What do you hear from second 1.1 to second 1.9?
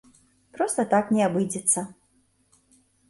не абыдзецца.